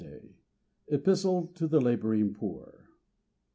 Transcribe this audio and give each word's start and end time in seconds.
EPISTLE 0.87 1.51
TO 1.53 1.67
THE 1.67 1.79
LABOURING 1.79 2.33
POOR. 2.33 2.85